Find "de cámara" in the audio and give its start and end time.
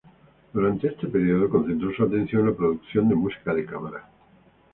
3.53-4.09